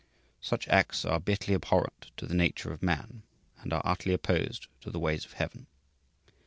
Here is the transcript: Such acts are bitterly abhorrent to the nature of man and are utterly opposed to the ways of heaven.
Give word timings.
Such 0.41 0.67
acts 0.67 1.05
are 1.05 1.19
bitterly 1.19 1.53
abhorrent 1.53 2.09
to 2.17 2.25
the 2.25 2.33
nature 2.33 2.73
of 2.73 2.81
man 2.81 3.21
and 3.59 3.71
are 3.71 3.83
utterly 3.85 4.15
opposed 4.15 4.65
to 4.81 4.89
the 4.89 4.97
ways 4.99 5.25
of 5.25 5.33
heaven. 5.33 5.67